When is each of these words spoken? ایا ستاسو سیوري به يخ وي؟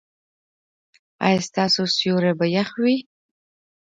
ایا 1.25 1.39
ستاسو 1.47 1.83
سیوري 1.95 2.31
به 2.39 2.45
يخ 2.55 2.69
وي؟ 2.83 2.95